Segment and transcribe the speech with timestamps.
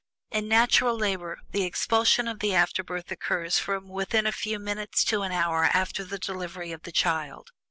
[0.31, 5.21] In natural labor, the expulsion of the afterbirth occurs from within a few minutes to
[5.21, 7.51] an hour after the delivery of the child.